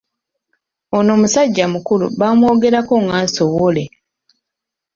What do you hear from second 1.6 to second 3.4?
mukulu bamwogerako nga